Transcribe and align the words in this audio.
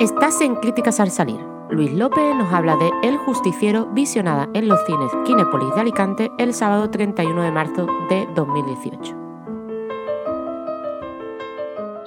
Estás 0.00 0.40
en 0.40 0.54
Críticas 0.54 0.98
al 0.98 1.10
Salir. 1.10 1.38
Luis 1.68 1.92
López 1.92 2.34
nos 2.34 2.50
habla 2.54 2.74
de 2.76 2.90
El 3.02 3.18
Justiciero, 3.18 3.84
visionada 3.92 4.48
en 4.54 4.66
los 4.66 4.82
cines 4.86 5.12
Kinépolis 5.26 5.74
de 5.74 5.80
Alicante 5.82 6.30
el 6.38 6.54
sábado 6.54 6.88
31 6.88 7.42
de 7.42 7.50
marzo 7.50 7.86
de 8.08 8.26
2018. 8.34 9.19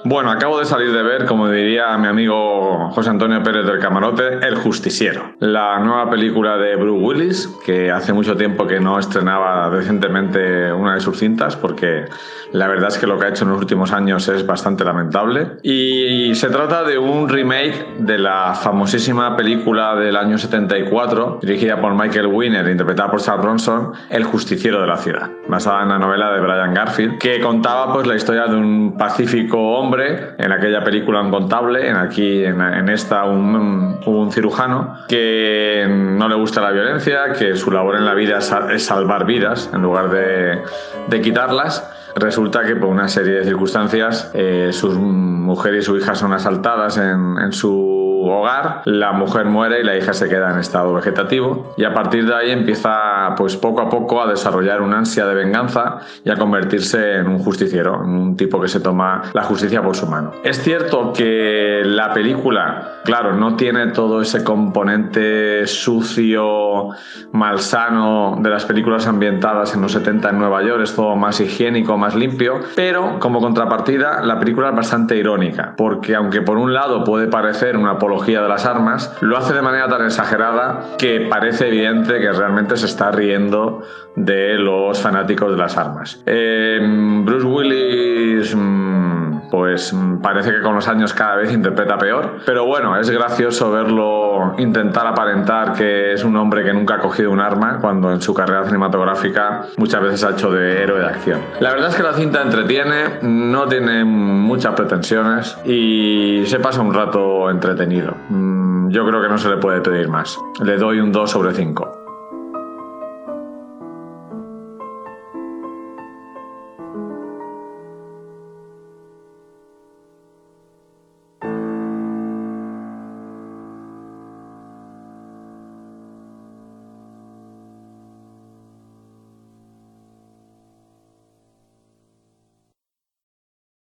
Bueno, 0.06 0.30
acabo 0.30 0.58
de 0.58 0.66
salir 0.66 0.92
de 0.92 1.02
ver, 1.02 1.24
como 1.24 1.48
diría 1.48 1.96
mi 1.96 2.08
amigo 2.08 2.90
José 2.90 3.08
Antonio 3.08 3.42
Pérez 3.42 3.64
del 3.64 3.78
Camarote, 3.78 4.46
El 4.46 4.54
Justiciero, 4.54 5.32
la 5.40 5.78
nueva 5.78 6.10
película 6.10 6.58
de 6.58 6.76
Bruce 6.76 7.02
Willis, 7.02 7.48
que 7.64 7.90
hace 7.90 8.12
mucho 8.12 8.36
tiempo 8.36 8.66
que 8.66 8.80
no 8.80 8.98
estrenaba 8.98 9.70
decentemente 9.70 10.70
una 10.70 10.96
de 10.96 11.00
sus 11.00 11.18
cintas, 11.18 11.56
porque 11.56 12.04
la 12.52 12.68
verdad 12.68 12.88
es 12.88 12.98
que 12.98 13.06
lo 13.06 13.18
que 13.18 13.24
ha 13.24 13.28
hecho 13.30 13.44
en 13.44 13.52
los 13.52 13.58
últimos 13.58 13.92
años 13.92 14.28
es 14.28 14.46
bastante 14.46 14.84
lamentable. 14.84 15.52
Y 15.62 16.34
se 16.34 16.50
trata 16.50 16.84
de 16.84 16.98
un 16.98 17.26
remake 17.26 17.96
de 18.00 18.18
la 18.18 18.52
famosísima 18.54 19.34
película 19.38 19.96
del 19.96 20.18
año 20.18 20.36
74, 20.36 21.38
dirigida 21.40 21.80
por 21.80 21.94
Michael 21.94 22.26
Winner, 22.26 22.68
interpretada 22.68 23.10
por 23.10 23.22
Charles 23.22 23.42
Bronson, 23.42 23.92
El 24.10 24.24
Justiciero 24.24 24.82
de 24.82 24.86
la 24.86 24.98
Ciudad, 24.98 25.30
basada 25.54 25.84
en 25.84 25.88
la 25.88 25.98
novela 26.00 26.32
de 26.32 26.40
Brian 26.40 26.74
Garfield, 26.74 27.18
que 27.18 27.40
contaba 27.40 27.92
pues 27.92 28.08
la 28.08 28.16
historia 28.16 28.46
de 28.46 28.56
un 28.56 28.96
pacífico 28.98 29.56
hombre 29.56 30.34
en 30.36 30.50
aquella 30.50 30.82
película 30.82 31.20
un 31.20 31.30
contable, 31.30 31.88
en 31.88 31.96
aquí 31.96 32.44
en, 32.44 32.88
esta 32.88 33.24
un, 33.24 34.00
un, 34.04 34.32
cirujano 34.32 34.96
que 35.08 35.86
no 35.88 36.28
le 36.28 36.34
gusta 36.34 36.60
la 36.60 36.72
violencia, 36.72 37.32
que 37.38 37.54
su 37.54 37.70
labor 37.70 37.94
en 37.94 38.04
la 38.04 38.14
vida 38.14 38.38
es, 38.38 38.84
salvar 38.84 39.26
vidas 39.26 39.70
en 39.72 39.82
lugar 39.82 40.10
de, 40.10 40.60
de 41.08 41.20
quitarlas. 41.20 41.88
Resulta 42.16 42.64
que 42.64 42.74
por 42.74 42.88
una 42.88 43.06
serie 43.06 43.34
de 43.34 43.44
circunstancias 43.44 44.32
eh, 44.34 44.70
sus 44.72 44.94
mujer 44.94 45.74
y 45.74 45.82
su 45.82 45.96
hija 45.96 46.16
son 46.16 46.32
asaltadas 46.32 46.96
en, 46.96 47.38
en 47.38 47.52
su 47.52 48.03
hogar, 48.26 48.82
la 48.84 49.12
mujer 49.12 49.46
muere 49.46 49.80
y 49.80 49.84
la 49.84 49.96
hija 49.96 50.12
se 50.12 50.28
queda 50.28 50.52
en 50.52 50.58
estado 50.58 50.92
vegetativo 50.94 51.74
y 51.76 51.84
a 51.84 51.94
partir 51.94 52.26
de 52.26 52.34
ahí 52.34 52.50
empieza 52.50 53.34
pues 53.36 53.56
poco 53.56 53.82
a 53.82 53.88
poco 53.88 54.22
a 54.22 54.26
desarrollar 54.28 54.82
una 54.82 54.98
ansia 54.98 55.26
de 55.26 55.34
venganza 55.34 56.00
y 56.24 56.30
a 56.30 56.36
convertirse 56.36 57.16
en 57.16 57.28
un 57.28 57.38
justiciero, 57.38 58.02
en 58.04 58.10
un 58.10 58.36
tipo 58.36 58.60
que 58.60 58.68
se 58.68 58.80
toma 58.80 59.22
la 59.32 59.42
justicia 59.42 59.82
por 59.82 59.96
su 59.96 60.06
mano. 60.06 60.32
Es 60.42 60.62
cierto 60.62 61.12
que 61.12 61.82
la 61.84 62.12
película, 62.12 63.00
claro, 63.04 63.34
no 63.34 63.56
tiene 63.56 63.88
todo 63.88 64.20
ese 64.20 64.44
componente 64.44 65.66
sucio, 65.66 66.90
malsano 67.32 68.38
de 68.40 68.50
las 68.50 68.64
películas 68.64 69.06
ambientadas 69.06 69.74
en 69.74 69.82
los 69.82 69.92
70 69.92 70.30
en 70.30 70.38
Nueva 70.38 70.62
York, 70.62 70.82
es 70.82 70.94
todo 70.94 71.16
más 71.16 71.40
higiénico, 71.40 71.96
más 71.96 72.14
limpio, 72.14 72.60
pero 72.74 73.18
como 73.18 73.40
contrapartida 73.40 74.22
la 74.22 74.38
película 74.38 74.70
es 74.70 74.76
bastante 74.76 75.16
irónica, 75.16 75.74
porque 75.76 76.14
aunque 76.14 76.42
por 76.42 76.58
un 76.58 76.72
lado 76.72 77.04
puede 77.04 77.26
parecer 77.26 77.76
una 77.76 77.92
apología 77.92 78.13
de 78.22 78.48
las 78.48 78.64
armas, 78.64 79.16
lo 79.20 79.36
hace 79.36 79.52
de 79.54 79.62
manera 79.62 79.88
tan 79.88 80.04
exagerada 80.04 80.96
que 80.98 81.26
parece 81.28 81.68
evidente 81.68 82.20
que 82.20 82.32
realmente 82.32 82.76
se 82.76 82.86
está 82.86 83.10
riendo 83.10 83.82
de 84.16 84.54
los 84.58 85.00
fanáticos 85.00 85.50
de 85.50 85.56
las 85.56 85.76
armas. 85.76 86.22
Eh, 86.26 86.78
Bruce 87.24 87.46
Willis 87.46 88.13
pues 89.54 89.92
mm, 89.92 90.16
parece 90.16 90.50
que 90.50 90.62
con 90.62 90.74
los 90.74 90.88
años 90.88 91.14
cada 91.14 91.36
vez 91.36 91.52
interpreta 91.52 91.96
peor, 91.96 92.38
pero 92.44 92.66
bueno, 92.66 92.98
es 92.98 93.08
gracioso 93.08 93.70
verlo 93.70 94.56
intentar 94.58 95.06
aparentar 95.06 95.74
que 95.74 96.12
es 96.12 96.24
un 96.24 96.36
hombre 96.36 96.64
que 96.64 96.72
nunca 96.72 96.96
ha 96.96 96.98
cogido 96.98 97.30
un 97.30 97.38
arma 97.38 97.78
cuando 97.80 98.10
en 98.10 98.20
su 98.20 98.34
carrera 98.34 98.64
cinematográfica 98.64 99.66
muchas 99.76 100.02
veces 100.02 100.24
ha 100.24 100.30
hecho 100.30 100.50
de 100.50 100.82
héroe 100.82 100.98
de 100.98 101.06
acción. 101.06 101.40
La 101.60 101.70
verdad 101.70 101.90
es 101.90 101.94
que 101.94 102.02
la 102.02 102.14
cinta 102.14 102.42
entretiene, 102.42 103.20
no 103.22 103.68
tiene 103.68 104.04
muchas 104.04 104.74
pretensiones 104.74 105.56
y 105.64 106.42
se 106.46 106.58
pasa 106.58 106.80
un 106.80 106.92
rato 106.92 107.48
entretenido. 107.48 108.16
Mm, 108.30 108.90
yo 108.90 109.06
creo 109.06 109.22
que 109.22 109.28
no 109.28 109.38
se 109.38 109.50
le 109.50 109.58
puede 109.58 109.80
pedir 109.82 110.08
más. 110.08 110.36
Le 110.64 110.76
doy 110.78 110.98
un 110.98 111.12
2 111.12 111.30
sobre 111.30 111.54
5. 111.54 112.03